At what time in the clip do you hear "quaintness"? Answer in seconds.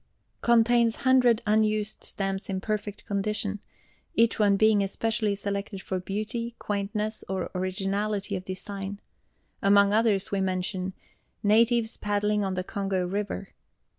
6.57-7.23